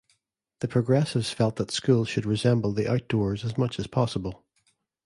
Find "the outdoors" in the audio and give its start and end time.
2.73-3.45